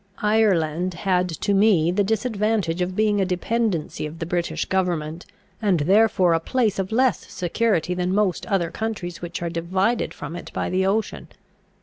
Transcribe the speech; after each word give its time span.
Ireland 0.23 0.95
had 0.95 1.29
to 1.29 1.53
me 1.53 1.91
the 1.91 2.03
disadvantage 2.03 2.81
of 2.81 2.95
being 2.95 3.21
a 3.21 3.23
dependency 3.25 4.07
of 4.07 4.17
the 4.17 4.25
British 4.25 4.65
government, 4.65 5.27
and 5.61 5.81
therefore 5.81 6.33
a 6.33 6.39
place 6.39 6.79
of 6.79 6.91
less 6.91 7.31
security 7.31 7.93
than 7.93 8.11
most 8.11 8.47
other 8.47 8.71
countries 8.71 9.21
which 9.21 9.43
are 9.43 9.49
divided 9.51 10.11
from 10.11 10.35
it 10.35 10.49
by 10.53 10.71
the 10.71 10.87
ocean. 10.87 11.27